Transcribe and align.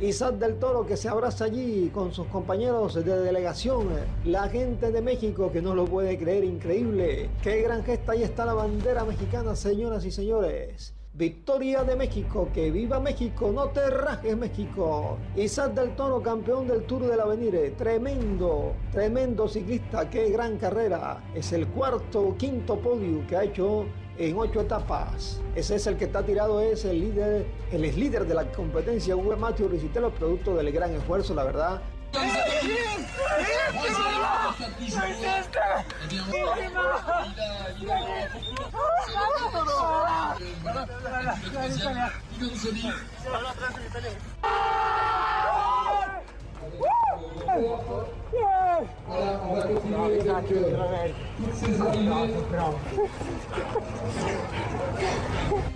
Isaac 0.00 0.36
del 0.36 0.60
Toro 0.60 0.86
que 0.86 0.96
se 0.96 1.08
abraza 1.08 1.46
allí 1.46 1.90
con 1.92 2.12
sus 2.12 2.28
compañeros 2.28 2.94
de 2.94 3.02
delegación. 3.02 3.88
La 4.24 4.48
gente 4.48 4.92
de 4.92 5.02
México 5.02 5.50
que 5.50 5.60
no 5.60 5.74
lo 5.74 5.86
puede 5.86 6.16
creer, 6.16 6.44
increíble. 6.44 7.28
Qué 7.42 7.62
gran 7.62 7.82
gesta, 7.82 8.12
ahí 8.12 8.22
está 8.22 8.44
la 8.44 8.54
bandera 8.54 9.04
mexicana, 9.04 9.56
señoras 9.56 10.04
y 10.04 10.12
señores. 10.12 10.94
Victoria 11.14 11.82
de 11.82 11.96
México, 11.96 12.48
que 12.54 12.70
viva 12.70 13.00
México, 13.00 13.50
no 13.52 13.70
te 13.70 13.90
rajes 13.90 14.36
México. 14.36 15.18
Isaac 15.34 15.74
del 15.74 15.96
Toro, 15.96 16.22
campeón 16.22 16.68
del 16.68 16.84
Tour 16.84 17.08
del 17.08 17.18
Avenir, 17.18 17.74
tremendo, 17.76 18.74
tremendo 18.92 19.48
ciclista, 19.48 20.08
qué 20.08 20.30
gran 20.30 20.58
carrera. 20.58 21.24
Es 21.34 21.52
el 21.52 21.66
cuarto, 21.66 22.36
quinto 22.38 22.78
podio 22.78 23.26
que 23.26 23.36
ha 23.36 23.42
hecho 23.42 23.86
en 24.18 24.36
ocho 24.36 24.60
etapas. 24.60 25.40
Ese 25.54 25.76
es 25.76 25.86
el 25.86 25.96
que 25.96 26.04
está 26.06 26.24
tirado, 26.24 26.60
es 26.60 26.84
el 26.84 27.00
líder, 27.00 27.46
el 27.72 27.84
es 27.84 27.96
líder 27.96 28.26
de 28.26 28.34
la 28.34 28.50
competencia, 28.52 29.16
Hugo 29.16 29.36
Matthew 29.36 29.68
Ricitelo, 29.68 30.10
producto 30.10 30.54
del 30.54 30.70
gran 30.72 30.92
esfuerzo, 30.94 31.34
la 31.34 31.44
verdad. 31.44 31.80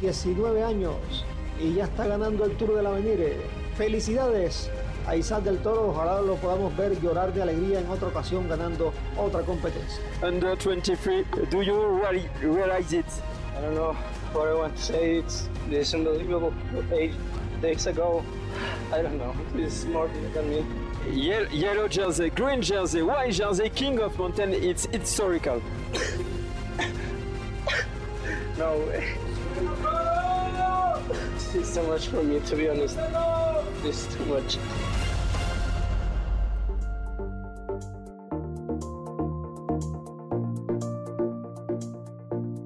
...19 0.01 0.65
años 0.65 1.25
y 1.61 1.75
ya 1.75 1.85
está 1.85 2.07
ganando 2.07 2.45
el 2.45 2.57
Tour 2.57 2.75
del 2.75 2.87
Avenir. 2.87 3.37
Felicidades 3.77 4.71
a 5.07 5.17
Isaac 5.17 5.43
del 5.45 5.59
Toro, 5.59 5.91
ojalá 5.91 6.21
lo 6.21 6.37
podamos 6.37 6.77
ver 6.77 7.01
llorar 7.01 7.33
de 7.33 7.43
alegría 7.43 7.81
en 7.81 7.89
otra 7.89 8.09
ocasión 8.09 8.49
ganando 8.49 8.93
otra 9.17 9.43
competencia. 9.43 10.01
under 10.23 10.57
23 10.57 11.25
do 11.51 11.63
you 11.63 12.01
really 12.01 12.29
realize 12.41 12.93
it 12.93 13.07
i 13.57 13.61
don't 13.61 13.75
know 13.75 13.97
what 14.33 14.49
i 14.49 14.55
want 14.55 14.75
to 14.77 14.83
say. 14.83 15.19
It's 15.19 15.49
this 15.69 15.95
unbelievable 15.95 16.55
eight 16.93 17.13
days 17.61 17.87
ago. 17.87 18.25
I 18.93 19.03
don't 19.03 19.19
know. 19.19 19.35
It's 19.55 19.85
more 19.85 20.09
than 20.35 20.49
me 20.51 20.65
yellow 21.11 21.89
jersey 21.89 22.31
green 22.31 22.63
jersey 22.63 23.03
white 23.03 23.33
jersey 23.33 23.69
king 23.69 23.99
of 24.01 24.19
mountain 24.19 24.53
it's 24.53 24.87
historical. 24.87 25.63
No 28.59 28.77
way. 28.87 29.17
It's 31.55 31.75
too 31.75 31.83
much 31.85 32.09
for 32.09 32.23
me 32.23 32.39
to 32.41 32.57
be 32.57 32.69
honest. 32.69 32.97
This 33.83 34.07
is 34.07 34.15
too 34.15 34.25
much. 34.27 34.59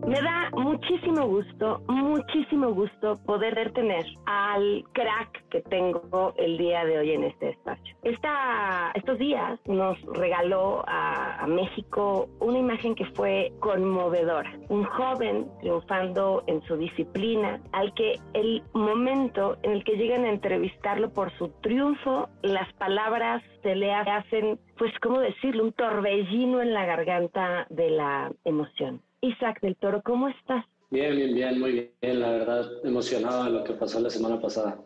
Me 0.06 0.20
da 0.20 0.50
muchísimo 0.56 1.26
gusto, 1.28 1.82
muchísimo 1.88 2.74
gusto 2.74 3.16
poder 3.24 3.72
tener 3.72 4.04
al 4.26 4.84
crack 4.92 5.48
que 5.50 5.60
tengo 5.62 6.34
el 6.36 6.58
día 6.58 6.84
de 6.84 6.98
hoy 6.98 7.12
en 7.12 7.24
este 7.24 7.50
espacio. 7.50 7.85
Esta, 8.06 8.92
estos 8.94 9.18
días 9.18 9.58
nos 9.66 10.00
regaló 10.02 10.84
a, 10.86 11.42
a 11.42 11.46
México 11.48 12.28
una 12.38 12.56
imagen 12.56 12.94
que 12.94 13.04
fue 13.06 13.52
conmovedora. 13.58 14.56
Un 14.68 14.84
joven 14.84 15.48
triunfando 15.58 16.44
en 16.46 16.62
su 16.68 16.76
disciplina, 16.76 17.60
al 17.72 17.92
que 17.94 18.20
el 18.32 18.62
momento 18.74 19.58
en 19.64 19.72
el 19.72 19.82
que 19.82 19.96
llegan 19.96 20.24
a 20.24 20.30
entrevistarlo 20.30 21.12
por 21.12 21.36
su 21.36 21.48
triunfo, 21.62 22.28
las 22.42 22.72
palabras 22.74 23.42
se 23.64 23.74
le 23.74 23.92
hacen, 23.92 24.60
pues, 24.78 24.92
¿cómo 25.02 25.18
decirlo? 25.18 25.64
Un 25.64 25.72
torbellino 25.72 26.62
en 26.62 26.74
la 26.74 26.86
garganta 26.86 27.66
de 27.70 27.90
la 27.90 28.30
emoción. 28.44 29.02
Isaac 29.20 29.60
del 29.62 29.74
Toro, 29.74 30.02
¿cómo 30.04 30.28
estás? 30.28 30.64
Bien, 30.90 31.16
bien, 31.16 31.34
bien, 31.34 31.58
muy 31.58 31.90
bien, 32.00 32.20
la 32.20 32.30
verdad, 32.30 32.70
emocionado 32.84 33.46
de 33.46 33.50
lo 33.50 33.64
que 33.64 33.72
pasó 33.72 33.98
la 33.98 34.10
semana 34.10 34.40
pasada. 34.40 34.78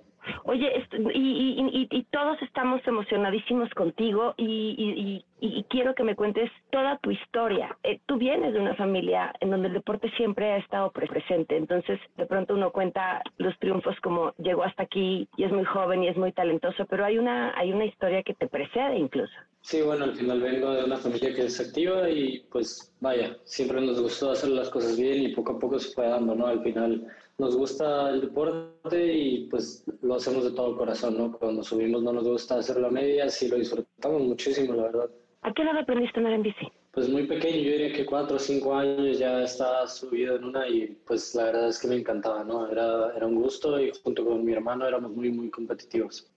Oye, 0.44 0.76
est- 0.78 0.94
y, 1.14 1.18
y- 1.18 1.88
y- 1.90 2.02
todos 2.04 2.40
estamos 2.42 2.80
emocionadísimos 2.86 3.70
contigo 3.70 4.34
y, 4.36 5.24
quiero 5.68 5.94
que 5.94 6.02
me 6.04 6.16
cuentes 6.16 6.50
toda 6.70 6.98
tu 6.98 7.10
historia. 7.10 7.76
Eh, 7.84 8.00
tú 8.06 8.16
vienes 8.18 8.52
de 8.52 8.60
una 8.60 8.74
familia 8.74 9.32
en 9.40 9.50
donde 9.50 9.68
el 9.68 9.74
deporte 9.74 10.10
siempre 10.16 10.52
ha 10.52 10.56
estado 10.58 10.90
pre- 10.90 11.06
presente, 11.06 11.56
entonces 11.56 11.98
de 12.16 12.26
pronto 12.26 12.54
uno 12.54 12.70
cuenta 12.72 13.22
los 13.38 13.56
triunfos 13.58 13.98
como 14.00 14.34
llegó 14.38 14.64
hasta 14.64 14.82
aquí 14.82 15.28
y 15.36 15.44
es 15.44 15.52
muy 15.52 15.64
joven 15.64 16.02
y 16.02 16.08
es 16.08 16.16
muy 16.16 16.32
talentoso, 16.32 16.84
pero 16.86 17.04
hay 17.04 17.18
una, 17.18 17.56
hay 17.56 17.72
una 17.72 17.84
historia 17.84 18.22
que 18.22 18.34
te 18.34 18.48
precede 18.48 18.98
incluso. 18.98 19.32
Sí, 19.62 19.82
bueno, 19.82 20.04
al 20.04 20.14
final 20.14 20.40
vengo 20.40 20.70
de 20.72 20.84
una 20.84 20.96
familia 20.96 21.34
que 21.34 21.42
es 21.44 21.60
activa 21.60 22.08
y 22.10 22.40
pues 22.50 22.92
vaya, 23.00 23.36
siempre 23.44 23.80
nos 23.80 24.00
gustó 24.00 24.32
hacer 24.32 24.50
las 24.50 24.68
cosas 24.70 24.98
bien 24.98 25.22
y 25.22 25.34
poco 25.34 25.52
a 25.52 25.58
poco 25.58 25.78
se 25.78 25.94
fue 25.94 26.08
dando, 26.08 26.34
¿no? 26.34 26.46
Al 26.46 26.62
final 26.62 27.06
nos 27.40 27.56
gusta 27.56 28.10
el 28.10 28.20
deporte 28.20 29.12
y 29.12 29.48
pues 29.48 29.84
lo 30.02 30.14
hacemos 30.14 30.44
de 30.44 30.52
todo 30.52 30.76
corazón, 30.76 31.16
¿no? 31.16 31.32
Cuando 31.32 31.62
subimos 31.62 32.02
no 32.02 32.12
nos 32.12 32.24
gusta 32.24 32.58
hacerlo 32.58 32.88
a 32.88 32.90
medias 32.90 33.42
y 33.42 33.48
lo 33.48 33.56
disfrutamos 33.56 34.22
muchísimo, 34.22 34.74
la 34.74 34.82
verdad. 34.84 35.10
¿A 35.42 35.52
qué 35.52 35.62
edad 35.62 35.78
aprendiste 35.78 36.18
a 36.18 36.20
andar 36.20 36.34
en 36.34 36.42
bici? 36.42 36.68
Pues 36.92 37.08
muy 37.08 37.26
pequeño, 37.26 37.56
yo 37.56 37.70
diría 37.70 37.92
que 37.92 38.04
cuatro 38.04 38.36
o 38.36 38.38
cinco 38.38 38.74
años 38.74 39.18
ya 39.18 39.42
estaba 39.42 39.86
subido 39.86 40.36
en 40.36 40.44
una 40.44 40.68
y 40.68 40.98
pues 41.06 41.34
la 41.34 41.44
verdad 41.44 41.68
es 41.68 41.80
que 41.80 41.88
me 41.88 41.96
encantaba, 41.96 42.44
¿no? 42.44 42.68
Era, 42.70 43.16
era 43.16 43.26
un 43.26 43.36
gusto 43.36 43.80
y 43.80 43.92
junto 44.02 44.24
con 44.24 44.44
mi 44.44 44.52
hermano 44.52 44.86
éramos 44.86 45.12
muy, 45.12 45.30
muy 45.30 45.50
competitivos. 45.50 46.30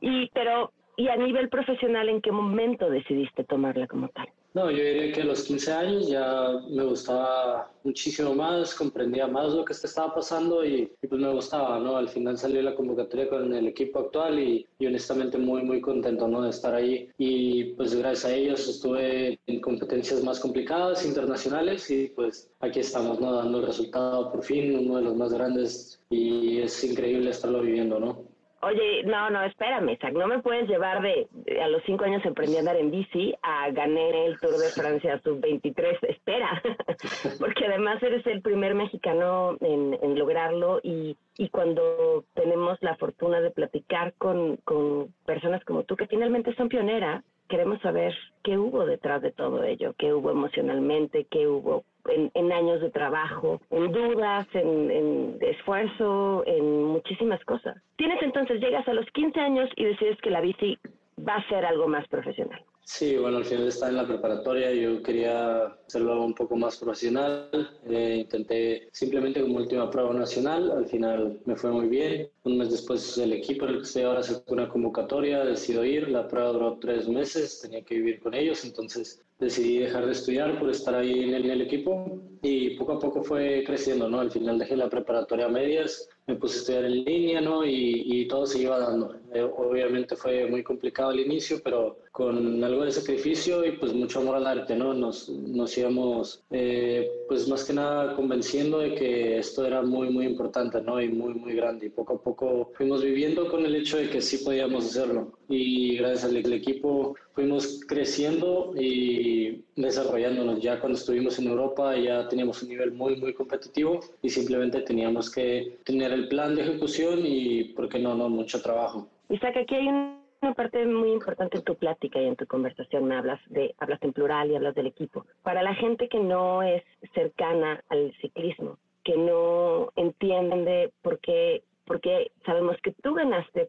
Y 0.00 0.28
pero 0.30 0.72
y 0.96 1.08
a 1.08 1.16
nivel 1.16 1.48
profesional, 1.48 2.08
¿en 2.08 2.20
qué 2.20 2.32
momento 2.32 2.90
decidiste 2.90 3.44
tomarla 3.44 3.86
como 3.86 4.08
tal? 4.08 4.28
No, 4.54 4.70
yo 4.70 4.82
diría 4.82 5.12
que 5.12 5.22
a 5.22 5.24
los 5.24 5.42
15 5.44 5.72
años 5.72 6.08
ya 6.08 6.60
me 6.70 6.82
gustaba 6.84 7.70
muchísimo 7.84 8.34
más, 8.34 8.74
comprendía 8.74 9.26
más 9.26 9.52
lo 9.52 9.64
que 9.64 9.72
estaba 9.74 10.14
pasando 10.14 10.64
y, 10.64 10.90
y 11.00 11.06
pues 11.06 11.20
me 11.20 11.32
gustaba, 11.32 11.78
¿no? 11.78 11.96
Al 11.96 12.08
final 12.08 12.36
salió 12.38 12.62
la 12.62 12.74
convocatoria 12.74 13.28
con 13.28 13.52
el 13.52 13.68
equipo 13.68 14.00
actual 14.00 14.38
y, 14.40 14.66
y 14.78 14.86
honestamente 14.86 15.38
muy, 15.38 15.62
muy 15.62 15.80
contento, 15.80 16.26
¿no? 16.26 16.42
De 16.42 16.50
estar 16.50 16.74
ahí 16.74 17.08
y 17.18 17.74
pues 17.74 17.94
gracias 17.94 18.24
a 18.24 18.34
ellos 18.34 18.66
estuve 18.68 19.38
en 19.46 19.60
competencias 19.60 20.24
más 20.24 20.40
complicadas, 20.40 21.04
internacionales 21.04 21.88
y 21.90 22.08
pues 22.08 22.50
aquí 22.60 22.80
estamos, 22.80 23.20
¿no? 23.20 23.32
Dando 23.32 23.58
el 23.60 23.66
resultado 23.66 24.32
por 24.32 24.42
fin, 24.42 24.76
uno 24.76 24.96
de 24.96 25.02
los 25.02 25.14
más 25.16 25.32
grandes 25.32 26.00
y 26.10 26.58
es 26.58 26.82
increíble 26.82 27.30
estarlo 27.30 27.60
viviendo, 27.60 28.00
¿no? 28.00 28.27
Oye, 28.60 29.04
no, 29.04 29.30
no, 29.30 29.44
espérame, 29.44 29.96
no 30.14 30.26
me 30.26 30.40
puedes 30.40 30.68
llevar 30.68 31.00
de, 31.00 31.28
a 31.62 31.68
los 31.68 31.80
cinco 31.84 32.04
años 32.04 32.26
aprendí 32.26 32.56
a 32.56 32.60
andar 32.60 32.76
en 32.76 32.90
bici 32.90 33.32
a 33.40 33.70
gané 33.70 34.26
el 34.26 34.40
Tour 34.40 34.58
de 34.58 34.68
Francia 34.70 35.20
sub-23, 35.22 35.98
espera, 36.08 36.60
porque 37.38 37.66
además 37.66 38.02
eres 38.02 38.26
el 38.26 38.42
primer 38.42 38.74
mexicano 38.74 39.56
en, 39.60 39.96
en 40.02 40.18
lograrlo 40.18 40.80
y, 40.82 41.16
y 41.36 41.48
cuando 41.50 42.24
tenemos 42.34 42.78
la 42.80 42.96
fortuna 42.96 43.40
de 43.40 43.52
platicar 43.52 44.14
con, 44.14 44.56
con 44.58 45.14
personas 45.24 45.64
como 45.64 45.84
tú, 45.84 45.94
que 45.94 46.08
finalmente 46.08 46.52
son 46.56 46.68
pioneras, 46.68 47.22
queremos 47.48 47.80
saber 47.80 48.12
qué 48.42 48.58
hubo 48.58 48.86
detrás 48.86 49.22
de 49.22 49.30
todo 49.30 49.62
ello, 49.62 49.94
qué 49.96 50.12
hubo 50.12 50.32
emocionalmente, 50.32 51.28
qué 51.30 51.46
hubo 51.46 51.84
en, 52.08 52.30
en 52.34 52.52
años 52.52 52.80
de 52.80 52.90
trabajo, 52.90 53.60
en 53.70 53.92
dudas, 53.92 54.46
en, 54.54 54.90
en 54.90 55.38
esfuerzo, 55.40 56.42
en 56.46 56.84
muchísimas 56.84 57.42
cosas. 57.44 57.76
Tienes 57.96 58.22
entonces, 58.22 58.60
llegas 58.60 58.86
a 58.88 58.94
los 58.94 59.06
15 59.12 59.40
años 59.40 59.68
y 59.76 59.84
decides 59.84 60.18
que 60.20 60.30
la 60.30 60.40
bici 60.40 60.78
va 61.26 61.36
a 61.36 61.48
ser 61.48 61.64
algo 61.64 61.88
más 61.88 62.06
profesional. 62.08 62.62
Sí, 62.90 63.18
bueno, 63.18 63.36
al 63.36 63.44
final 63.44 63.68
estaba 63.68 63.90
en 63.90 63.98
la 63.98 64.06
preparatoria, 64.06 64.72
yo 64.72 65.02
quería 65.02 65.66
hacerlo 65.86 66.24
un 66.24 66.34
poco 66.34 66.56
más 66.56 66.78
profesional, 66.78 67.50
eh, 67.86 68.16
intenté 68.20 68.88
simplemente 68.92 69.42
como 69.42 69.58
última 69.58 69.90
prueba 69.90 70.14
nacional, 70.14 70.70
al 70.70 70.86
final 70.86 71.38
me 71.44 71.54
fue 71.54 71.70
muy 71.70 71.86
bien, 71.86 72.30
un 72.44 72.56
mes 72.56 72.70
después 72.70 73.18
el 73.18 73.34
equipo 73.34 73.66
en 73.66 73.72
el 73.72 73.76
que 73.80 73.82
estoy 73.82 74.02
ahora 74.04 74.22
sacó 74.22 74.54
una 74.54 74.70
convocatoria, 74.70 75.44
decido 75.44 75.84
ir, 75.84 76.08
la 76.08 76.26
prueba 76.28 76.48
duró 76.48 76.78
tres 76.78 77.06
meses, 77.06 77.60
tenía 77.60 77.84
que 77.84 77.96
vivir 77.96 78.20
con 78.20 78.32
ellos, 78.32 78.64
entonces 78.64 79.22
decidí 79.38 79.78
dejar 79.78 80.06
de 80.06 80.12
estudiar 80.12 80.58
por 80.58 80.70
estar 80.70 80.94
ahí 80.94 81.22
en 81.22 81.34
el, 81.34 81.44
en 81.44 81.50
el 81.52 81.62
equipo 81.62 82.20
y 82.42 82.70
poco 82.70 82.92
a 82.92 82.98
poco 82.98 83.22
fue 83.22 83.64
creciendo, 83.64 84.08
¿no? 84.08 84.20
Al 84.20 84.30
final 84.30 84.58
dejé 84.58 84.76
la 84.76 84.88
preparatoria 84.88 85.46
a 85.46 85.48
medias, 85.48 86.08
me 86.26 86.36
puse 86.36 86.56
a 86.56 86.58
estudiar 86.58 86.84
en 86.84 87.04
línea, 87.04 87.40
¿no? 87.40 87.64
Y, 87.64 88.02
y 88.04 88.28
todo 88.28 88.46
se 88.46 88.60
iba 88.62 88.78
dando. 88.78 89.14
Eh, 89.32 89.42
obviamente 89.42 90.16
fue 90.16 90.46
muy 90.46 90.62
complicado 90.62 91.10
al 91.10 91.20
inicio, 91.20 91.60
pero 91.62 91.98
con 92.12 92.62
algo 92.62 92.84
de 92.84 92.90
sacrificio 92.92 93.64
y 93.64 93.72
pues 93.72 93.92
mucho 93.92 94.20
amor 94.20 94.36
al 94.36 94.46
arte, 94.46 94.74
¿no? 94.74 94.92
Nos, 94.92 95.28
nos 95.28 95.76
íbamos, 95.78 96.42
eh, 96.50 97.08
pues 97.28 97.48
más 97.48 97.64
que 97.64 97.72
nada 97.72 98.14
convenciendo 98.14 98.78
de 98.78 98.94
que 98.94 99.38
esto 99.38 99.64
era 99.64 99.82
muy, 99.82 100.10
muy 100.10 100.26
importante, 100.26 100.80
¿no? 100.80 101.00
Y 101.00 101.08
muy, 101.08 101.34
muy 101.34 101.54
grande. 101.54 101.86
Y 101.86 101.90
poco 101.90 102.14
a 102.14 102.22
poco 102.22 102.72
fuimos 102.74 103.02
viviendo 103.02 103.48
con 103.48 103.64
el 103.64 103.74
hecho 103.76 103.98
de 103.98 104.10
que 104.10 104.20
sí 104.20 104.38
podíamos 104.38 104.86
hacerlo. 104.86 105.37
Y 105.48 105.96
gracias 105.96 106.24
al, 106.24 106.36
equipo 106.52 107.16
fuimos 107.32 107.80
creciendo 107.86 108.72
y 108.76 109.64
desarrollándonos. 109.76 110.60
Ya 110.60 110.78
cuando 110.78 110.98
estuvimos 110.98 111.38
en 111.38 111.48
Europa 111.48 111.96
ya 111.96 112.28
teníamos 112.28 112.62
un 112.62 112.68
nivel 112.68 112.92
muy, 112.92 113.16
muy 113.16 113.32
competitivo 113.32 114.00
y 114.22 114.28
simplemente 114.28 114.82
teníamos 114.82 115.30
que 115.30 115.78
tener 115.84 116.12
el 116.12 116.28
plan 116.28 116.54
de 116.54 116.62
ejecución 116.62 117.20
y, 117.24 117.64
¿por 117.74 117.88
qué 117.88 117.98
no, 117.98 118.14
no 118.14 118.28
mucho 118.28 118.60
trabajo. 118.60 119.08
Isaac, 119.30 119.56
aquí 119.56 119.74
hay 119.74 119.88
una 119.88 120.54
parte 120.54 120.84
muy 120.86 121.12
importante 121.12 121.58
en 121.58 121.64
tu 121.64 121.74
plática 121.74 122.20
y 122.20 122.26
en 122.26 122.36
tu 122.36 122.46
conversación. 122.46 123.06
Me 123.06 123.16
hablas 123.16 123.40
de, 123.48 123.74
hablas 123.78 124.02
en 124.02 124.12
plural 124.12 124.50
y 124.50 124.56
hablas 124.56 124.74
del 124.74 124.86
equipo. 124.86 125.26
Para 125.42 125.62
la 125.62 125.74
gente 125.74 126.08
que 126.08 126.20
no 126.20 126.62
es 126.62 126.82
cercana 127.14 127.82
al 127.88 128.14
ciclismo, 128.20 128.78
que 129.04 129.16
no 129.16 129.92
entiende 129.96 130.92
por 131.02 131.18
qué, 131.18 131.62
porque 131.84 132.30
sabemos 132.44 132.76
que 132.82 132.92
tú 132.92 133.14
ganaste, 133.14 133.68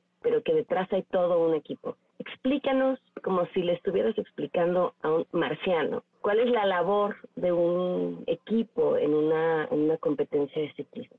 hay 0.91 1.03
todo 1.03 1.45
un 1.47 1.55
equipo. 1.55 1.95
Explícanos 2.19 2.99
como 3.23 3.45
si 3.53 3.61
le 3.61 3.73
estuvieras 3.73 4.17
explicando 4.17 4.93
a 5.01 5.11
un 5.11 5.25
marciano 5.31 6.03
cuál 6.21 6.39
es 6.39 6.51
la 6.51 6.65
labor 6.65 7.15
de 7.35 7.51
un 7.51 8.23
equipo 8.27 8.97
en 8.97 9.13
una, 9.13 9.65
en 9.71 9.81
una 9.81 9.97
competencia 9.97 10.61
de 10.61 10.73
ciclismo. 10.73 11.17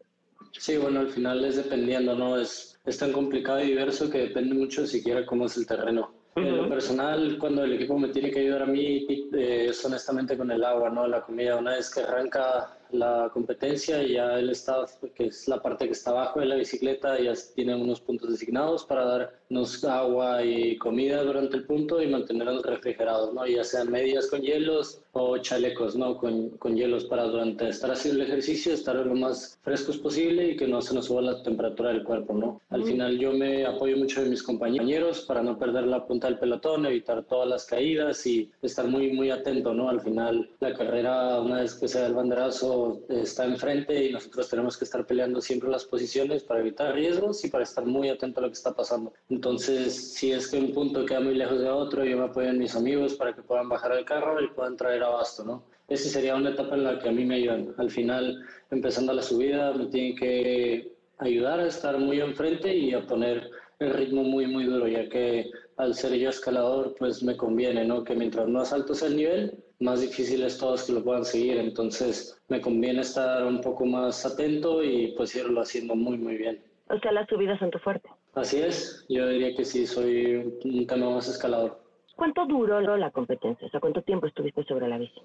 Sí, 0.53 0.77
bueno, 0.77 1.01
al 1.01 1.09
final 1.09 1.45
es 1.45 1.57
dependiendo, 1.57 2.15
¿no? 2.17 2.37
Es, 2.37 2.80
es 2.91 2.99
tan 2.99 3.13
complicado 3.13 3.61
y 3.61 3.69
diverso 3.69 4.11
que 4.11 4.19
depende 4.19 4.55
mucho 4.55 4.87
siquiera 4.87 5.25
cómo 5.25 5.47
es 5.47 5.57
el 5.57 5.67
terreno. 5.67 6.13
En 6.37 6.57
lo 6.57 6.69
personal, 6.69 7.37
cuando 7.39 7.65
el 7.65 7.73
equipo 7.73 7.99
me 7.99 8.09
tiene 8.09 8.31
que 8.31 8.41
ayudar 8.41 8.63
a 8.63 8.67
mí, 8.67 9.05
eh, 9.09 9.67
es 9.69 9.85
honestamente 9.85 10.37
con 10.37 10.51
el 10.51 10.63
agua, 10.63 10.89
¿no? 10.89 11.07
La 11.09 11.23
comida. 11.23 11.57
Una 11.57 11.73
vez 11.73 11.93
que 11.93 12.01
arranca 12.01 12.77
la 12.93 13.31
competencia 13.33 14.03
y 14.03 14.15
ya 14.15 14.39
el 14.39 14.51
staff, 14.51 15.03
que 15.15 15.27
es 15.27 15.49
la 15.49 15.61
parte 15.61 15.87
que 15.87 15.93
está 15.93 16.11
abajo 16.11 16.41
de 16.41 16.47
la 16.47 16.57
bicicleta, 16.57 17.19
ya 17.21 17.35
tiene 17.55 17.75
unos 17.75 18.01
puntos 18.01 18.31
designados 18.31 18.85
para 18.85 19.05
darnos 19.05 19.85
agua 19.85 20.45
y 20.45 20.77
comida 20.79 21.23
durante 21.23 21.57
el 21.57 21.65
punto 21.65 22.03
y 22.03 22.09
mantenernos 22.09 22.63
refrigerados, 22.63 23.35
¿no? 23.35 23.47
Ya 23.47 23.65
sean 23.65 23.91
medias 23.91 24.29
con 24.29 24.41
hielos 24.41 25.03
o 25.13 25.37
chalecos, 25.39 25.97
¿no? 25.97 26.17
Con, 26.17 26.51
con 26.51 26.77
hielos 26.77 27.05
para 27.05 27.25
durante 27.25 27.69
estar 27.69 27.91
haciendo 27.91 28.23
el 28.23 28.29
ejercicio, 28.29 28.73
estar 28.73 28.97
lo 28.97 29.15
más 29.15 29.59
frescos 29.63 29.99
posible 29.99 30.51
y 30.51 30.57
que 30.57 30.69
no 30.69 30.81
se 30.81 30.95
nos 30.95 31.07
suba 31.07 31.23
la 31.23 31.43
temperatura 31.43 31.91
del 31.91 32.05
cuerpo, 32.05 32.35
¿no? 32.35 32.61
Al 32.71 32.80
final 32.85 33.19
yo 33.19 33.33
me 33.33 33.65
apoyo 33.67 33.97
mucho 33.97 34.23
de 34.23 34.31
mis 34.31 34.43
compañeros 34.43 35.23
para 35.23 35.43
no 35.43 35.59
perder 35.59 35.87
la 35.87 36.07
punta 36.07 36.27
del 36.29 36.39
pelotón, 36.39 36.87
evitar 36.87 37.25
todas 37.25 37.49
las 37.49 37.67
caídas 37.67 38.27
y 38.27 38.51
estar 38.63 38.87
muy, 38.87 39.13
muy 39.13 39.31
atento, 39.31 39.75
¿no? 39.75 39.89
Al 39.89 40.01
final 40.01 40.51
la 40.61 40.75
carrera, 40.75 41.41
una 41.41 41.63
vez 41.63 41.75
que 41.75 41.89
se 41.89 42.01
da 42.01 42.07
el 42.07 42.15
banderazo, 42.15 43.01
está 43.09 43.45
enfrente 43.45 44.07
y 44.07 44.13
nosotros 44.13 44.49
tenemos 44.49 44.77
que 44.77 44.85
estar 44.85 45.07
peleando 45.07 45.41
siempre 45.41 45.71
las 45.71 45.85
posiciones 45.85 46.43
para 46.43 46.61
evitar 46.61 46.95
riesgos 46.95 47.45
y 47.45 47.51
para 47.51 47.65
estar 47.65 47.85
muy 47.87 48.09
atento 48.09 48.41
a 48.41 48.43
lo 48.43 48.49
que 48.49 48.55
está 48.55 48.75
pasando. 48.75 49.13
Entonces, 49.29 50.15
si 50.15 50.33
es 50.33 50.49
que 50.49 50.59
un 50.59 50.73
punto 50.73 51.05
queda 51.05 51.21
muy 51.21 51.35
lejos 51.35 51.61
de 51.61 51.71
otro, 51.71 52.05
yo 52.05 52.17
me 52.17 52.25
apoyo 52.25 52.49
en 52.49 52.59
mis 52.59 52.75
amigos 52.75 53.15
para 53.15 53.35
que 53.35 53.43
puedan 53.43 53.69
bajar 53.69 53.93
al 53.93 54.05
carro 54.05 54.41
y 54.43 54.49
puedan 54.49 54.77
traer 54.77 55.03
abasto, 55.03 55.45
¿no? 55.45 55.63
Esa 55.89 56.09
sería 56.09 56.37
una 56.37 56.51
etapa 56.51 56.77
en 56.77 56.85
la 56.85 56.99
que 57.01 57.09
a 57.09 57.13
mí 57.13 57.25
me 57.25 57.35
ayudan. 57.35 57.75
Al 57.77 57.91
final, 57.91 58.47
empezando 58.71 59.13
la 59.13 59.23
subida, 59.23 59.73
me 59.73 59.87
tienen 59.87 60.15
que 60.15 61.00
ayudar 61.21 61.61
a 61.61 61.67
estar 61.67 61.99
muy 61.99 62.21
enfrente 62.21 62.75
y 62.75 62.93
a 62.95 63.07
poner 63.07 63.51
el 63.79 63.93
ritmo 63.95 64.23
muy, 64.23 64.47
muy 64.47 64.65
duro, 64.65 64.89
ya 64.89 65.09
que 65.09 65.51
al 65.77 65.95
ser 65.95 66.15
yo 66.15 66.29
escalador, 66.29 66.95
pues 66.99 67.23
me 67.23 67.37
conviene, 67.37 67.85
¿no? 67.85 68.05
Que 68.05 68.15
mientras 68.15 68.47
más 68.49 68.73
alto 68.73 68.95
sea 68.95 69.09
el 69.09 69.17
nivel, 69.17 69.65
más 69.79 70.03
difícil 70.03 70.43
es 70.43 70.59
todos 70.59 70.85
que 70.85 70.93
lo 70.93 71.03
puedan 71.03 71.25
seguir. 71.25 71.57
Entonces, 71.57 72.39
me 72.49 72.61
conviene 72.61 73.01
estar 73.01 73.45
un 73.47 73.61
poco 73.61 73.87
más 73.87 74.27
atento 74.27 74.85
y 74.85 75.15
pues 75.17 75.35
irlo 75.35 75.61
haciendo 75.61 75.95
muy, 75.95 76.19
muy 76.19 76.37
bien. 76.37 76.63
O 76.89 76.99
sea, 76.99 77.13
las 77.13 77.29
subidas 77.29 77.59
son 77.59 77.71
tu 77.71 77.79
fuerte. 77.79 78.09
Así 78.35 78.59
es, 78.59 79.07
yo 79.09 79.27
diría 79.29 79.55
que 79.57 79.65
sí, 79.65 79.87
soy 79.87 80.59
un 80.65 80.87
tema 80.87 81.11
más 81.11 81.29
escalador. 81.29 81.80
¿Cuánto 82.21 82.45
duró 82.45 82.99
la 82.99 83.11
competencia? 83.11 83.67
O 83.67 83.71
sea, 83.71 83.81
¿cuánto 83.81 84.03
tiempo 84.03 84.27
estuviste 84.27 84.63
sobre 84.65 84.87
la 84.87 84.99
bici? 84.99 85.23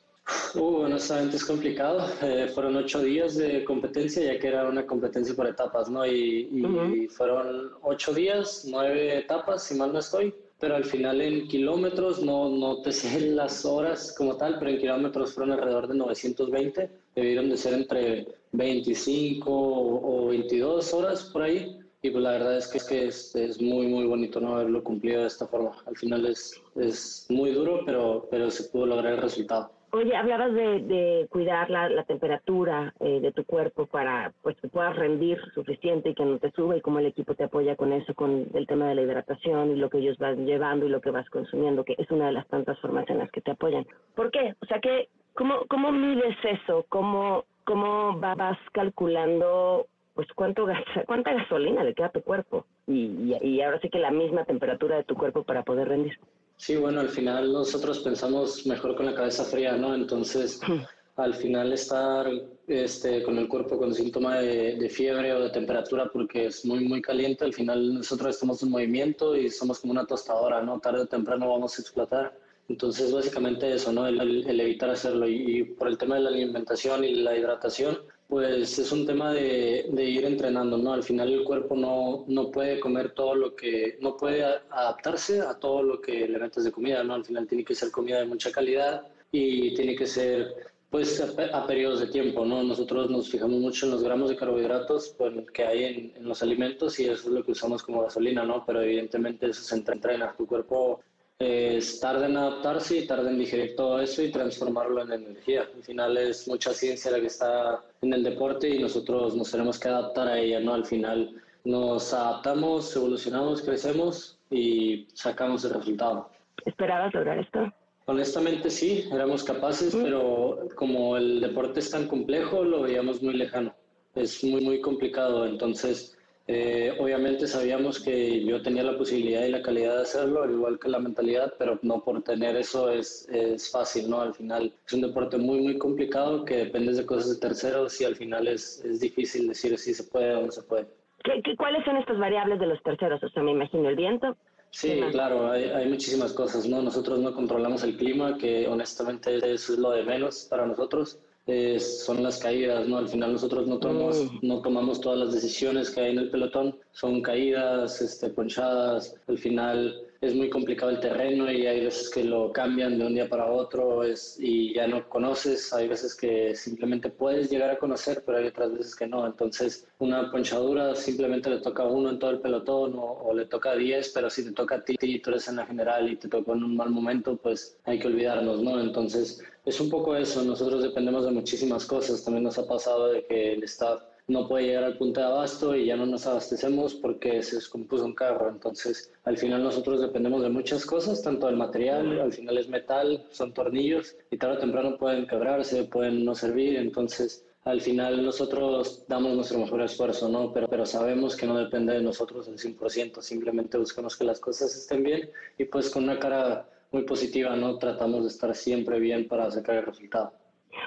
Uh, 0.56 0.84
honestamente 0.86 1.36
es 1.36 1.44
complicado. 1.44 2.08
Eh, 2.22 2.50
fueron 2.56 2.78
ocho 2.78 3.02
días 3.02 3.36
de 3.36 3.66
competencia, 3.66 4.24
ya 4.24 4.40
que 4.40 4.48
era 4.48 4.66
una 4.66 4.86
competencia 4.86 5.36
por 5.36 5.46
etapas, 5.46 5.90
¿no? 5.90 6.06
Y, 6.06 6.48
y 6.54 6.64
uh 6.64 6.70
-huh. 6.70 7.10
fueron 7.10 7.72
ocho 7.82 8.14
días, 8.14 8.66
nueve 8.72 9.18
etapas, 9.18 9.66
si 9.66 9.76
mal 9.76 9.92
no 9.92 10.00
estoy 10.00 10.34
pero 10.58 10.78
al 10.78 10.86
final 10.86 11.20
en 11.20 11.50
kilómetros, 11.50 12.24
no, 12.24 12.48
no 12.50 12.82
te 12.82 12.94
sé 12.94 13.20
las 13.42 13.66
horas 13.66 14.16
como 14.18 14.38
tal, 14.38 14.58
pero 14.58 14.72
en 14.72 14.80
kilómetros 14.80 15.34
fueron 15.34 15.52
alrededor 15.52 15.90
de 15.90 15.96
920, 15.96 16.90
debieron 17.14 17.50
de 17.50 17.58
ser 17.58 17.74
entre 17.74 18.26
25 18.54 19.52
o 19.52 20.28
22 20.28 20.94
horas 20.94 21.24
por 21.26 21.44
ahí, 21.44 21.78
y 22.06 22.12
pues 22.12 22.24
la 22.24 22.32
verdad 22.32 22.58
es 22.58 22.68
que 22.68 22.78
es, 22.78 22.84
que 22.84 23.06
es, 23.08 23.36
es 23.36 23.62
muy, 23.62 23.88
muy 23.88 24.06
bonito 24.06 24.40
no 24.40 24.56
haberlo 24.56 24.84
cumplido 24.84 25.22
de 25.22 25.28
esta 25.28 25.48
forma. 25.48 25.72
Al 25.88 25.96
final 25.98 26.26
es, 26.26 26.62
es 26.76 27.26
muy 27.30 27.52
duro, 27.52 27.82
pero, 27.86 28.28
pero 28.30 28.52
se 28.52 28.70
pudo 28.70 28.86
lograr 28.86 29.14
el 29.14 29.22
resultado. 29.22 29.72
Oye, 29.92 30.16
hablabas 30.16 30.54
de, 30.54 30.82
de 30.82 31.28
cuidar 31.30 31.70
la, 31.70 31.88
la 31.90 32.04
temperatura 32.04 32.94
eh, 33.00 33.22
de 33.22 33.32
tu 33.32 33.46
cuerpo 33.46 33.86
para 33.86 34.34
pues 34.42 34.58
que 34.60 34.68
puedas 34.68 34.96
rendir 34.96 35.40
suficiente 35.54 36.10
y 36.10 36.16
que 36.16 36.26
no 36.26 36.38
te 36.38 36.52
suba 36.52 36.76
y 36.76 36.82
cómo 36.82 37.00
el 37.00 37.06
equipo 37.06 37.34
te 37.34 37.46
apoya 37.46 37.78
con 37.78 37.94
eso, 37.94 38.14
con 38.14 38.46
el 38.54 38.68
tema 38.68 38.90
de 38.90 38.96
la 38.96 39.04
hidratación 39.04 39.72
y 39.72 39.76
lo 39.76 39.90
que 39.90 40.00
ellos 40.00 40.18
van 40.18 40.46
llevando 40.46 40.86
y 40.86 40.90
lo 40.90 41.00
que 41.00 41.12
vas 41.12 41.30
consumiendo, 41.30 41.86
que 41.86 41.96
es 41.98 42.12
una 42.12 42.28
de 42.28 42.34
las 42.34 42.48
tantas 42.48 42.78
formas 42.82 43.10
en 43.10 43.20
las 43.20 43.32
que 43.32 43.42
te 43.42 43.52
apoyan. 43.52 43.88
¿Por 44.16 44.32
qué? 44.32 44.54
O 44.62 44.66
sea, 44.66 44.82
que 44.82 45.08
¿cómo, 45.34 45.62
cómo 45.70 45.94
mides 45.94 46.36
eso? 46.44 46.86
¿Cómo, 46.90 47.46
cómo 47.64 48.20
vas 48.20 48.58
calculando 48.74 49.88
pues 50.16 50.28
cuánto 50.34 50.66
cuánta 51.06 51.34
gasolina 51.34 51.84
le 51.84 51.94
queda 51.94 52.08
a 52.08 52.12
tu 52.12 52.22
cuerpo? 52.22 52.66
Y, 52.88 53.06
y, 53.06 53.38
y 53.42 53.62
ahora 53.62 53.80
sí 53.82 53.90
que 53.90 54.00
la 54.00 54.12
misma 54.12 54.46
temperatura 54.46 54.98
de 54.98 55.04
tu 55.04 55.16
cuerpo 55.16 55.44
para 55.44 55.64
poder 55.64 55.90
rendir. 55.90 56.18
Sí, 56.58 56.78
bueno, 56.78 57.02
al 57.02 57.10
final 57.10 57.52
nosotros 57.52 58.00
pensamos 58.00 58.66
mejor 58.66 58.96
con 58.96 59.06
la 59.06 59.14
cabeza 59.14 59.44
fría, 59.44 59.76
¿no? 59.76 59.94
Entonces, 59.94 60.60
al 61.18 61.34
final 61.34 61.74
estar 61.74 62.28
este, 62.68 63.24
con 63.24 63.38
el 63.38 63.48
cuerpo 63.48 63.78
con 63.78 63.94
síntoma 63.94 64.40
de, 64.40 64.76
de, 64.78 64.90
fiebre 64.90 65.34
o 65.34 65.42
de 65.42 65.50
temperatura 65.50 66.10
porque 66.12 66.48
es 66.48 66.66
muy, 66.66 66.86
muy 66.88 67.02
caliente, 67.02 67.46
al 67.46 67.54
final 67.54 67.96
nosotros 67.96 68.36
estamos 68.36 68.64
en 68.64 68.72
movimiento 68.72 69.36
y 69.36 69.50
somos 69.50 69.80
como 69.80 69.92
una 69.92 70.06
tostadora, 70.06 70.62
¿no? 70.62 70.80
Tarde 70.80 71.02
o 71.02 71.08
temprano 71.08 71.50
vamos 71.50 71.78
a 71.78 71.82
explotar. 71.82 72.38
Entonces, 72.68 73.12
básicamente 73.12 73.72
eso, 73.72 73.92
¿no? 73.92 74.08
El, 74.08 74.48
el 74.48 74.60
evitar 74.60 74.90
hacerlo. 74.90 75.28
Y, 75.28 75.60
y, 75.60 75.64
por 75.64 75.88
el 75.88 75.98
tema 75.98 76.16
de 76.16 76.22
la 76.22 76.30
alimentación 76.30 77.04
y 77.04 77.16
la 77.16 77.38
hidratación, 77.38 78.00
pues 78.28 78.80
es 78.80 78.92
un 78.92 79.06
tema 79.06 79.34
de, 79.34 79.88
de, 79.92 80.04
ir 80.04 80.26
entrenando, 80.26 80.78
¿no? 80.78 80.94
Al 80.94 81.04
final 81.04 81.32
el 81.32 81.44
cuerpo 81.44 81.76
no, 81.76 82.26
no 82.28 82.50
puede 82.50 82.80
comer 82.80 83.12
todo 83.12 83.36
lo 83.36 83.56
que, 83.56 83.98
no 84.02 84.18
puede 84.18 84.44
adaptarse 84.44 85.42
a 85.42 85.54
todo 85.60 85.84
lo 85.84 86.02
que 86.02 86.28
le 86.28 86.40
metes 86.40 86.64
de 86.64 86.72
comida, 86.72 87.04
¿no? 87.04 87.14
Al 87.14 87.26
final 87.26 87.48
tiene 87.48 87.64
que 87.64 87.76
ser 87.76 87.92
comida 87.92 88.20
de 88.20 88.26
mucha 88.26 88.52
calidad 88.52 89.08
y 89.32 89.76
tiene 89.76 89.96
que 89.96 90.08
ser, 90.08 90.56
pues, 90.90 91.22
a, 91.22 91.68
periodos 91.68 92.00
de 92.00 92.08
tiempo, 92.08 92.46
¿no? 92.46 92.64
Nosotros 92.64 93.12
nos 93.12 93.30
fijamos 93.30 93.60
mucho 93.60 93.86
en 93.86 93.92
los 93.92 94.04
gramos 94.04 94.30
de 94.30 94.38
carbohidratos 94.38 95.16
que 95.54 95.64
hay 95.64 95.84
en, 95.84 96.14
en, 96.16 96.28
los 96.28 96.42
alimentos 96.42 97.00
y 97.00 97.06
eso 97.06 97.28
es 97.28 97.34
lo 97.34 97.44
que 97.44 97.52
usamos 97.52 97.84
como 97.84 98.02
gasolina, 98.02 98.44
¿no? 98.44 98.66
Pero 98.66 98.82
evidentemente 98.82 99.48
eso 99.48 99.62
se 99.62 99.76
entrena. 99.76 100.34
Tu 100.36 100.48
cuerpo 100.48 101.02
es 101.40 102.00
tarda 102.00 102.28
en 102.28 102.38
adaptarse 102.38 102.98
y 102.98 103.08
tarda 103.08 103.30
en 103.30 103.40
digerir 103.40 103.76
todo 103.76 104.00
eso 104.00 104.24
y 104.24 104.32
transformarlo 104.32 105.02
en 105.02 105.12
energía. 105.12 105.68
Al 105.76 105.84
final 105.84 106.18
es 106.18 106.48
mucha 106.48 106.74
ciencia 106.74 107.12
la 107.12 107.20
que 107.20 107.28
está 107.28 107.84
en 108.02 108.14
el 108.14 108.24
deporte 108.24 108.70
y 108.70 108.80
nosotros 108.80 109.36
nos 109.36 109.52
tenemos 109.52 109.78
que 109.78 109.90
adaptar 109.90 110.30
a 110.30 110.40
ella, 110.40 110.60
¿no? 110.62 110.74
Al 110.74 110.86
final 110.86 111.42
nos 111.66 112.14
adaptamos, 112.14 112.96
evolucionamos, 112.96 113.62
crecemos 113.62 114.40
y 114.50 115.08
sacamos 115.14 115.66
el 115.66 115.74
resultado. 115.74 116.30
¿Esperabas 116.64 117.14
lograr 117.14 117.40
esto? 117.40 117.72
Honestamente 118.06 118.70
sí, 118.70 119.10
éramos 119.12 119.44
capaces, 119.44 119.92
¿Sí? 119.92 120.00
pero 120.02 120.70
como 120.76 121.18
el 121.18 121.42
deporte 121.42 121.80
es 121.80 121.90
tan 121.90 122.08
complejo, 122.08 122.64
lo 122.64 122.84
veíamos 122.84 123.22
muy 123.22 123.34
lejano. 123.34 123.74
Es 124.14 124.42
muy, 124.44 124.62
muy 124.62 124.80
complicado. 124.80 125.46
Entonces, 125.46 126.15
Eh, 126.48 126.96
obviamente 127.00 127.48
sabíamos 127.48 128.00
que 128.00 128.44
yo 128.46 128.62
tenía 128.62 128.84
la 128.84 128.98
posibilidad 128.98 129.46
y 129.46 129.52
la 129.52 129.64
calidad 129.64 129.96
de 129.96 130.04
hacerlo, 130.04 130.44
al 130.44 130.52
igual 130.52 130.78
que 130.78 130.90
la 130.90 131.00
mentalidad, 131.00 131.56
pero 131.58 131.80
no 131.82 132.04
por 132.04 132.22
tener 132.22 132.56
eso 132.56 132.92
es, 132.92 133.28
es 133.30 133.72
fácil, 133.72 134.10
¿no? 134.10 134.22
Al 134.22 134.36
final 134.36 134.72
es 134.86 134.94
un 134.94 135.02
deporte 135.02 135.38
muy, 135.38 135.62
muy 135.62 135.80
complicado 135.80 136.46
que 136.46 136.58
depende 136.58 136.94
de 136.94 137.06
cosas 137.06 137.34
de 137.34 137.48
terceros 137.48 138.00
y 138.00 138.06
al 138.06 138.16
final 138.16 138.48
es, 138.48 138.84
es 138.86 139.00
difícil 139.00 139.48
decir 139.48 139.76
si 139.80 139.96
se 139.96 140.04
puede 140.04 140.36
o 140.36 140.46
no 140.46 140.52
se 140.52 140.62
puede. 140.62 140.86
¿Qué, 141.24 141.42
qué, 141.44 141.56
cuáles 141.56 141.84
son 141.84 141.98
estas 141.98 142.20
variables 142.20 142.60
de 142.60 142.68
los 142.68 142.82
terceros? 142.84 143.24
O 143.24 143.30
sea, 143.30 143.42
me 143.42 143.52
imagino 143.52 143.90
el 143.90 143.96
viento. 143.96 144.38
Sí, 144.70 145.02
claro, 145.12 145.50
hay, 145.50 145.64
hay, 145.64 145.88
muchísimas 145.88 146.34
cosas, 146.34 146.68
¿no? 146.68 146.82
Nosotros 146.82 147.20
no 147.20 147.34
controlamos 147.34 147.84
el 147.84 147.98
clima, 147.98 148.38
que 148.38 148.68
honestamente 148.68 149.38
eso 149.38 149.74
es 149.74 149.80
lo 149.80 149.92
de 149.92 150.04
menos 150.04 150.46
para 150.50 150.68
nosotros. 150.68 151.18
Eh, 151.48 151.80
son 151.80 152.24
las 152.24 152.40
caídas, 152.40 152.88
¿no? 152.88 152.98
Al 152.98 153.08
final 153.08 153.34
nosotros 153.34 153.68
no 153.68 153.78
tomamos, 153.78 154.32
mm. 154.32 154.40
no 154.42 154.62
tomamos 154.62 155.00
todas 155.00 155.20
las 155.20 155.34
decisiones 155.34 155.92
que 155.92 156.02
hay 156.02 156.12
en 156.12 156.18
el 156.18 156.32
pelotón, 156.32 156.76
son 156.92 157.22
caídas, 157.22 158.02
este, 158.02 158.30
ponchadas, 158.30 159.16
al 159.28 159.38
final 159.38 160.05
es 160.26 160.36
muy 160.36 160.50
complicado 160.50 160.92
el 160.92 161.00
terreno 161.00 161.52
y 161.52 161.68
hay 161.68 161.86
veces 161.86 162.10
que 162.10 162.24
lo 162.24 162.52
cambian 162.52 162.98
de 162.98 163.06
un 163.06 163.14
día 163.14 163.30
para 163.30 163.46
otro 163.52 164.04
es, 164.04 164.38
y 164.40 164.74
ya 164.74 164.88
no 164.88 165.08
conoces, 165.08 165.72
hay 165.74 165.88
veces 165.88 166.16
que 166.16 166.56
simplemente 166.56 167.10
puedes 167.10 167.50
llegar 167.50 167.70
a 167.70 167.78
conocer, 167.78 168.24
pero 168.26 168.40
hay 168.40 168.48
otras 168.48 168.74
veces 168.74 168.96
que 168.96 169.08
no. 169.08 169.26
Entonces, 169.26 169.88
una 170.00 170.32
ponchadura 170.32 170.96
simplemente 170.96 171.50
le 171.50 171.60
toca 171.60 171.84
a 171.84 171.88
uno 171.88 172.10
en 172.10 172.20
todo 172.20 172.32
el 172.32 172.40
pelotón 172.40 172.96
o, 172.98 173.34
le 173.34 173.46
toca 173.46 173.72
a 173.72 173.76
10, 173.76 174.10
pero 174.10 174.30
si 174.30 174.44
te 174.44 174.52
toca 174.52 174.76
a 174.76 174.84
ti 174.84 174.96
y 175.02 175.20
tú 175.20 175.30
eres 175.30 175.48
en 175.48 175.58
la 175.58 175.66
general 175.66 176.10
y 176.10 176.16
te 176.16 176.28
tocó 176.28 176.54
en 176.54 176.64
un 176.64 176.76
mal 176.76 176.90
momento, 176.90 177.38
pues 177.38 177.78
hay 177.84 178.00
que 178.00 178.08
olvidarnos, 178.08 178.62
¿no? 178.62 178.80
Entonces, 178.80 179.44
es 179.66 179.80
un 179.80 179.90
poco 179.90 180.16
eso, 180.16 180.44
nosotros 180.44 180.84
dependemos 180.84 181.26
de 181.26 181.32
muchísimas 181.32 181.86
cosas, 181.86 182.24
también 182.24 182.44
nos 182.44 182.58
ha 182.58 182.68
pasado 182.68 183.10
de 183.10 183.26
que 183.26 183.54
el 183.54 183.64
staff 183.64 184.02
no 184.28 184.48
puede 184.48 184.66
llegar 184.66 184.84
al 184.84 184.98
punto 184.98 185.20
de 185.20 185.28
abasto 185.28 185.76
y 185.76 185.86
ya 185.86 185.96
no 185.96 186.06
nos 186.06 186.26
abastecemos 186.26 186.96
porque 186.96 187.44
se 187.44 187.58
descompuso 187.58 188.06
un 188.06 188.16
carro. 188.16 188.50
Entonces, 188.50 189.14
al 189.24 189.38
final 189.38 189.64
nosotros 189.64 190.02
dependemos 190.02 190.42
de 190.42 190.50
muchas 190.50 190.86
cosas, 190.86 191.22
tanto 191.22 191.48
del 191.48 191.58
material, 191.58 192.20
al 192.20 192.34
final 192.34 192.58
es 192.58 192.68
metal, 192.68 193.24
son 193.30 193.54
tornillos 193.54 194.16
y 194.32 194.38
tarde 194.38 194.58
o 194.58 194.60
temprano 194.60 194.98
pueden 194.98 195.28
quebrarse, 195.28 195.84
pueden 195.84 196.26
no 196.26 196.34
servir. 196.34 196.78
Entonces, 196.78 197.46
al 197.66 197.82
final 197.82 198.24
nosotros 198.24 199.06
damos 199.08 199.36
nuestro 199.36 199.60
mejor 199.60 199.82
esfuerzo, 199.82 200.28
¿no? 200.30 200.52
Pero, 200.54 200.68
pero 200.68 200.86
sabemos 200.86 201.36
que 201.36 201.46
no 201.46 201.58
depende 201.58 201.94
de 201.94 202.02
nosotros 202.02 202.48
al 202.48 202.58
100%, 202.58 203.22
simplemente 203.22 203.78
buscamos 203.78 204.18
que 204.18 204.24
las 204.24 204.40
cosas 204.40 204.76
estén 204.76 205.04
bien 205.04 205.30
y 205.58 205.66
pues 205.66 205.90
con 205.90 206.04
una 206.04 206.18
cara 206.18 206.68
muy 206.92 207.04
positiva, 207.04 207.56
¿no? 207.56 207.78
Tratamos 207.78 208.24
de 208.24 208.30
estar 208.30 208.56
siempre 208.56 209.00
bien 209.00 209.28
para 209.28 209.50
sacar 209.52 209.78
el 209.78 209.86
resultado. 209.86 210.32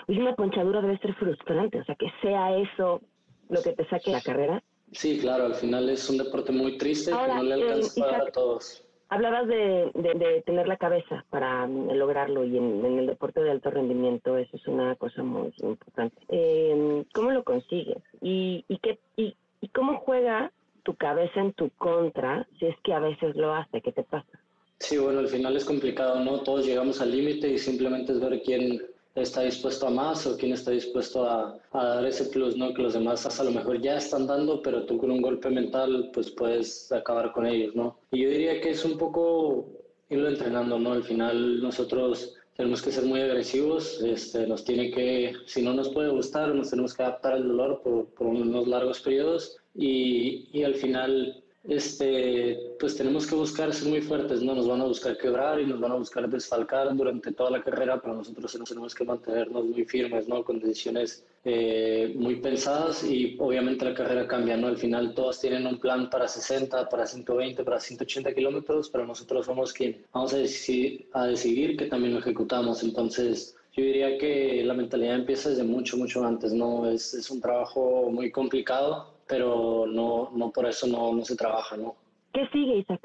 Una 0.07 0.35
ponchadura 0.35 0.81
debe 0.81 0.99
ser 0.99 1.15
frustrante, 1.15 1.81
o 1.81 1.85
sea, 1.85 1.95
que 1.95 2.07
sea 2.23 2.57
eso 2.59 3.01
lo 3.49 3.63
que 3.63 3.73
te 3.73 3.87
saque 3.89 4.11
la 4.11 4.21
carrera? 4.21 4.63
Sí, 4.93 5.19
claro, 5.19 5.47
al 5.47 5.55
final 5.55 5.89
es 5.91 6.09
un 6.09 6.19
deporte 6.19 6.53
muy 6.53 6.79
triste 6.79 7.11
que 7.11 7.35
no 7.35 7.43
le 7.43 7.55
alcanza 7.55 8.01
para 8.01 8.19
a 8.25 8.33
todos. 8.33 8.85
Hablabas 9.11 9.47
de, 9.49 9.91
de, 9.95 10.43
tener 10.45 10.69
la 10.69 10.77
cabeza 10.77 11.25
para 11.31 11.67
mm, 11.67 11.93
lograrlo 11.93 12.45
y 12.45 12.59
en, 12.59 12.85
el 12.85 13.07
deporte 13.07 13.43
de 13.43 13.51
alto 13.51 13.71
rendimiento 13.71 14.37
eso 14.37 14.57
es 14.57 14.67
una 14.67 14.97
cosa 14.97 15.23
muy 15.23 15.53
importante. 15.63 16.17
Eh, 16.29 17.05
¿Cómo 17.15 17.31
lo 17.31 17.43
consigues? 17.43 18.03
¿Y, 18.21 18.65
y, 18.69 18.79
qué, 18.79 18.99
y, 19.17 19.35
¿Y 19.61 19.69
cómo 19.69 19.99
juega 19.99 20.53
tu 20.85 20.95
cabeza 20.95 21.41
en 21.41 21.53
tu 21.53 21.71
contra 21.71 22.47
si 22.59 22.67
es 22.67 22.77
que 22.83 22.93
a 22.93 23.01
veces 23.01 23.35
lo 23.37 23.55
hace? 23.55 23.81
¿Qué 23.81 23.93
te 23.93 24.03
pasa? 24.03 24.39
Sí, 24.79 24.97
bueno, 24.97 25.19
al 25.19 25.29
final 25.29 25.57
es 25.57 25.65
complicado, 25.65 26.23
¿no? 26.23 26.41
Todos 26.43 26.65
llegamos 26.65 27.01
al 27.01 27.11
límite 27.11 27.49
y 27.49 27.59
simplemente 27.59 28.13
es 28.13 28.21
ver 28.21 28.41
quién, 28.43 28.81
está 29.15 29.43
dispuesto 29.43 29.87
a 29.87 29.91
más 29.91 30.27
o 30.27 30.37
quién 30.37 30.53
está 30.53 30.71
dispuesto 30.71 31.25
a, 31.25 31.59
dar 31.73 32.05
ese 32.05 32.25
plus, 32.27 32.57
¿no? 32.57 32.73
Que 32.75 32.83
los 32.83 32.95
demás 32.95 33.39
a 33.39 33.45
lo 33.45 33.51
mejor 33.51 33.81
ya 33.81 33.97
están 33.97 34.27
dando, 34.27 34.63
pero 34.63 34.85
tú 34.87 34.99
con 34.99 35.11
un 35.11 35.23
golpe 35.23 35.51
mental 35.51 36.11
pues 36.13 36.31
puedes 36.31 36.91
acabar 36.93 37.33
con 37.33 37.47
ellos, 37.47 37.75
¿no? 37.75 37.99
Y 38.11 38.23
yo 38.23 38.31
diría 38.31 38.61
que 38.61 38.71
es 38.71 38.85
un 38.85 38.97
poco 38.97 39.67
irlo 40.09 40.29
entrenando, 40.29 40.79
¿no? 40.79 40.93
Al 40.93 41.05
final 41.05 41.61
nosotros 41.61 42.35
tenemos 42.57 42.83
que 42.83 42.91
ser 42.91 43.05
muy 43.05 43.21
agresivos, 43.21 44.01
este, 44.03 44.47
nos 44.47 44.65
tiene 44.65 44.91
que, 44.91 45.33
si 45.47 45.63
no 45.63 45.75
nos 45.75 45.91
puede 45.91 46.11
gustar, 46.11 46.55
nos 46.55 46.71
tenemos 46.71 46.95
que 46.95 47.03
adaptar 47.05 47.35
al 47.35 47.47
dolor 47.47 47.83
por, 47.83 48.07
por 48.07 48.27
unos 48.27 48.67
largos 48.67 49.01
periodos 49.01 49.59
y, 49.75 50.49
y 50.53 50.65
al 50.65 50.75
final 50.75 51.43
este, 51.69 52.75
pues 52.81 52.97
tenemos 52.97 53.27
que 53.27 53.35
buscar 53.35 53.75
ser 53.75 53.89
muy 53.89 54.01
fuertes, 54.01 54.41
¿no? 54.43 54.55
Nos 54.55 54.67
van 54.67 54.81
a 54.81 54.85
buscar 54.85 55.19
quebrar 55.19 55.61
y 55.61 55.67
nos 55.67 55.79
van 55.79 55.93
a 55.93 55.97
buscar 55.97 56.27
desfalcar 56.27 56.97
durante 56.97 57.31
toda 57.33 57.51
la 57.51 57.63
carrera, 57.63 58.01
pero 58.01 58.15
nosotros 58.15 58.65
tenemos 58.67 58.95
que 58.95 59.05
mantenernos 59.05 59.67
muy 59.67 59.85
firmes, 59.85 60.27
¿no? 60.27 60.43
Con 60.43 60.61
decisiones 60.61 61.27
eh, 61.45 62.15
muy 62.17 62.37
pensadas 62.37 63.05
y 63.05 63.37
obviamente 63.39 63.85
la 63.85 63.93
carrera 63.93 64.27
cambia, 64.27 64.57
¿no? 64.57 64.69
Al 64.69 64.79
final 64.79 65.15
todos 65.15 65.41
tienen 65.41 65.67
un 65.67 65.79
plan 65.79 66.09
para 66.09 66.27
60, 66.27 66.89
para 66.89 67.07
120, 67.07 67.63
para 67.63 67.79
180 67.79 68.35
kilómetros, 68.35 68.89
pero 68.89 69.07
nosotros 69.07 69.45
somos 69.45 69.75
quien 69.75 70.07
vamos 70.11 70.33
a 70.33 70.39
decidir, 70.39 71.07
a 71.13 71.27
decidir 71.27 71.77
que 71.77 71.85
también 71.85 72.15
lo 72.15 72.21
ejecutamos. 72.21 72.83
Entonces, 72.83 73.55
yo 73.77 73.85
diría 73.85 74.17
que 74.17 74.65
la 74.65 74.73
mentalidad 74.73 75.17
empieza 75.17 75.51
desde 75.51 75.65
mucho, 75.65 75.99
mucho 75.99 76.25
antes, 76.25 76.55
¿no? 76.55 76.91
Es, 76.91 77.13
es 77.13 77.31
un 77.31 77.43
trabajo 77.43 78.09
muy 78.11 78.31
complicado, 78.31 79.18
pero 79.29 79.87
no, 79.87 80.31
no 80.35 80.51
por 80.51 80.67
eso 80.67 80.87
no, 80.87 81.13
no 81.13 81.25
se 81.25 81.37
trabaja, 81.37 81.77
¿no? 81.77 81.95
¿Qué 82.33 82.47
sigue, 82.53 82.79
Isaac? 82.79 83.01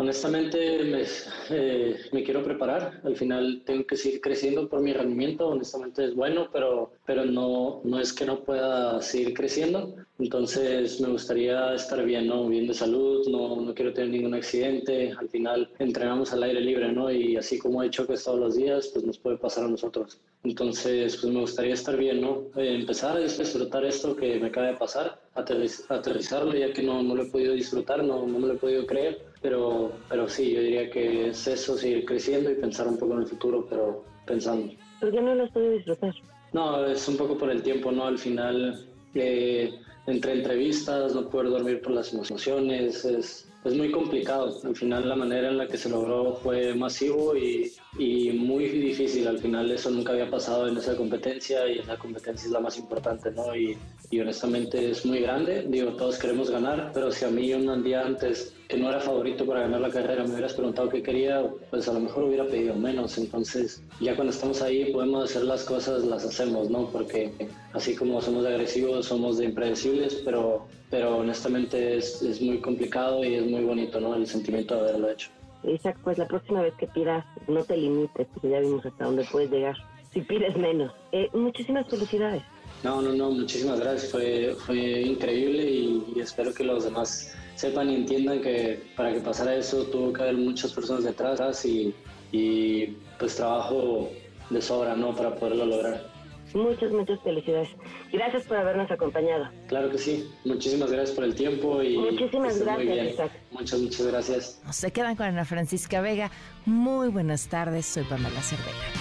Honestamente 0.00 0.84
me, 0.84 1.02
eh, 1.50 1.96
me, 2.12 2.22
quiero 2.22 2.44
preparar. 2.44 3.00
Al 3.02 3.16
final 3.16 3.62
tengo 3.66 3.84
que 3.84 3.96
seguir 3.96 4.20
creciendo 4.20 4.68
por 4.68 4.80
mi 4.80 4.92
rendimiento. 4.92 5.48
Honestamente 5.48 6.04
es 6.04 6.14
bueno, 6.14 6.50
pero, 6.52 6.92
pero 7.04 7.24
no, 7.24 7.80
no 7.82 7.98
es 7.98 8.12
que 8.12 8.24
no 8.24 8.44
pueda 8.44 9.02
seguir 9.02 9.34
creciendo. 9.34 9.96
Entonces 10.20 11.00
me 11.00 11.08
gustaría 11.08 11.74
estar 11.74 12.04
bien, 12.04 12.28
¿no? 12.28 12.46
Bien 12.46 12.68
de 12.68 12.74
salud, 12.74 13.26
no, 13.28 13.60
no 13.60 13.74
quiero 13.74 13.92
tener 13.92 14.10
ningún 14.10 14.34
accidente. 14.34 15.12
Al 15.18 15.28
final 15.28 15.68
entrenamos 15.80 16.32
al 16.32 16.44
aire 16.44 16.60
libre, 16.60 16.92
¿no? 16.92 17.10
Y 17.10 17.36
así 17.36 17.58
como 17.58 17.82
he 17.82 17.88
hecho 17.88 18.06
que 18.06 18.14
todos 18.16 18.38
los 18.38 18.54
días, 18.54 18.90
pues 18.92 19.04
nos 19.04 19.18
puede 19.18 19.36
pasar 19.36 19.64
a 19.64 19.68
nosotros. 19.68 20.20
Entonces, 20.44 21.16
pues 21.16 21.32
me 21.32 21.40
gustaría 21.40 21.74
estar 21.74 21.96
bien, 21.96 22.20
¿no? 22.20 22.44
Eh, 22.56 22.76
empezar 22.76 23.16
a 23.16 23.20
disfrutar 23.20 23.84
esto 23.84 24.14
que 24.14 24.38
me 24.38 24.46
acaba 24.46 24.68
de 24.68 24.76
pasar, 24.76 25.20
aterrizarlo 25.38 26.54
ya 26.54 26.72
que 26.72 26.82
no, 26.82 27.02
no 27.02 27.14
lo 27.14 27.22
he 27.22 27.30
podido 27.30 27.54
disfrutar, 27.54 28.02
no, 28.04 28.26
no 28.26 28.38
me 28.38 28.48
lo 28.48 28.54
he 28.54 28.58
podido 28.58 28.86
creer 28.86 29.28
pero, 29.40 29.92
pero 30.08 30.28
sí, 30.28 30.52
yo 30.52 30.60
diría 30.60 30.90
que 30.90 31.28
es 31.28 31.46
eso, 31.46 31.76
seguir 31.76 32.04
creciendo 32.04 32.50
y 32.50 32.54
pensar 32.54 32.88
un 32.88 32.98
poco 32.98 33.14
en 33.14 33.20
el 33.20 33.26
futuro, 33.26 33.66
pero 33.68 34.04
pensando. 34.26 34.72
¿Por 35.00 35.10
qué 35.12 35.20
no 35.20 35.34
lo 35.34 35.44
estoy 35.44 35.68
disfrutar? 35.76 36.14
No, 36.52 36.84
es 36.86 37.06
un 37.08 37.16
poco 37.16 37.38
por 37.38 37.50
el 37.50 37.62
tiempo, 37.62 37.92
¿no? 37.92 38.06
Al 38.06 38.18
final, 38.18 38.86
eh, 39.14 39.72
entre 40.06 40.32
entrevistas, 40.32 41.14
no 41.14 41.28
poder 41.28 41.50
dormir 41.50 41.82
por 41.82 41.92
las 41.92 42.12
emociones, 42.12 43.04
es, 43.04 43.47
es 43.64 43.74
muy 43.74 43.90
complicado. 43.90 44.60
Al 44.64 44.76
final, 44.76 45.08
la 45.08 45.16
manera 45.16 45.48
en 45.48 45.58
la 45.58 45.66
que 45.66 45.76
se 45.76 45.88
logró 45.88 46.36
fue 46.42 46.74
masivo 46.74 47.36
y, 47.36 47.72
y 47.98 48.30
muy 48.32 48.68
difícil. 48.68 49.26
Al 49.26 49.38
final, 49.38 49.70
eso 49.70 49.90
nunca 49.90 50.12
había 50.12 50.30
pasado 50.30 50.68
en 50.68 50.76
esa 50.76 50.96
competencia 50.96 51.66
y 51.68 51.78
esa 51.78 51.96
competencia 51.96 52.46
es 52.46 52.52
la 52.52 52.60
más 52.60 52.78
importante, 52.78 53.30
¿no? 53.30 53.54
Y, 53.54 53.76
y 54.10 54.20
honestamente 54.20 54.90
es 54.90 55.04
muy 55.04 55.20
grande. 55.20 55.64
Digo, 55.68 55.92
todos 55.92 56.18
queremos 56.18 56.50
ganar, 56.50 56.92
pero 56.94 57.10
si 57.10 57.24
a 57.24 57.30
mí 57.30 57.52
un 57.52 57.82
día 57.82 58.02
antes 58.02 58.54
que 58.68 58.76
no 58.76 58.90
era 58.90 59.00
favorito 59.00 59.46
para 59.46 59.60
ganar 59.60 59.80
la 59.80 59.90
carrera, 59.90 60.24
me 60.24 60.32
hubieras 60.32 60.52
preguntado 60.52 60.88
qué 60.90 61.02
quería, 61.02 61.42
pues 61.70 61.88
a 61.88 61.92
lo 61.94 62.00
mejor 62.00 62.24
hubiera 62.24 62.46
pedido 62.46 62.74
menos. 62.74 63.16
Entonces, 63.18 63.82
ya 64.00 64.14
cuando 64.14 64.32
estamos 64.32 64.60
ahí 64.62 64.92
podemos 64.92 65.30
hacer 65.30 65.44
las 65.44 65.64
cosas, 65.64 66.04
las 66.04 66.24
hacemos, 66.24 66.68
¿no? 66.70 66.90
Porque 66.90 67.32
así 67.72 67.94
como 67.96 68.20
somos 68.20 68.44
agresivos, 68.46 69.06
somos 69.06 69.38
de 69.38 69.46
impredecibles, 69.46 70.22
pero, 70.24 70.66
pero 70.90 71.18
honestamente 71.18 71.96
es, 71.96 72.22
es 72.22 72.40
muy 72.40 72.58
complicado 72.58 73.24
y 73.24 73.34
es 73.34 73.46
muy 73.46 73.62
bonito, 73.64 74.00
¿no? 74.00 74.14
El 74.14 74.26
sentimiento 74.26 74.74
de 74.74 74.80
haberlo 74.80 75.10
hecho. 75.10 75.30
Isaac, 75.64 75.98
pues 76.04 76.18
la 76.18 76.26
próxima 76.26 76.62
vez 76.62 76.74
que 76.74 76.86
pidas, 76.86 77.24
no 77.46 77.64
te 77.64 77.76
limites, 77.76 78.26
porque 78.32 78.50
ya 78.50 78.60
vimos 78.60 78.86
hasta 78.86 79.04
dónde 79.04 79.26
puedes 79.30 79.50
llegar. 79.50 79.76
Si 80.12 80.20
pides 80.20 80.56
menos. 80.56 80.92
Eh, 81.12 81.28
muchísimas 81.32 81.86
felicidades. 81.88 82.42
No, 82.82 83.02
no, 83.02 83.12
no, 83.12 83.30
muchísimas 83.30 83.80
gracias. 83.80 84.12
Fue, 84.12 84.54
fue 84.66 85.02
increíble 85.02 85.64
y 85.64 86.20
espero 86.20 86.54
que 86.54 86.64
los 86.64 86.84
demás 86.84 87.34
sepan 87.56 87.90
y 87.90 87.96
entiendan 87.96 88.40
que 88.40 88.80
para 88.96 89.12
que 89.12 89.20
pasara 89.20 89.54
eso 89.56 89.84
tuvo 89.84 90.12
que 90.12 90.22
haber 90.22 90.36
muchas 90.36 90.72
personas 90.72 91.04
detrás 91.04 91.64
y, 91.64 91.92
y 92.30 92.86
pues 93.18 93.34
trabajo 93.34 94.08
de 94.48 94.62
sobra, 94.62 94.94
¿no? 94.94 95.14
Para 95.14 95.34
poderlo 95.34 95.66
lograr. 95.66 96.17
Muchas, 96.54 96.90
muchas 96.92 97.20
felicidades. 97.22 97.68
Gracias 98.12 98.44
por 98.44 98.56
habernos 98.56 98.90
acompañado. 98.90 99.48
Claro 99.68 99.90
que 99.90 99.98
sí. 99.98 100.30
Muchísimas 100.44 100.90
gracias 100.90 101.14
por 101.14 101.24
el 101.24 101.34
tiempo 101.34 101.82
y. 101.82 101.96
Muchísimas 101.96 102.58
gracias, 102.60 103.12
Isaac. 103.12 103.32
Muchas, 103.50 103.80
muchas 103.80 104.06
gracias. 104.06 104.62
Se 104.70 104.90
quedan 104.92 105.16
con 105.16 105.26
Ana 105.26 105.44
Francisca 105.44 106.00
Vega. 106.00 106.30
Muy 106.64 107.08
buenas 107.08 107.48
tardes. 107.48 107.86
Soy 107.86 108.04
Pamela 108.04 108.40
Cervera. 108.40 108.97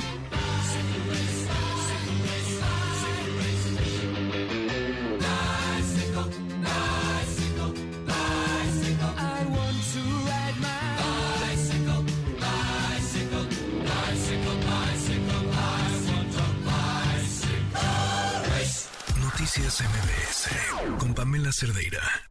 Cerdeira. 21.52 22.27